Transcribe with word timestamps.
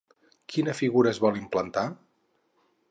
Quina 0.53 0.73
figura 0.79 1.11
es 1.13 1.21
vol 1.27 1.39
implantar? 1.43 1.87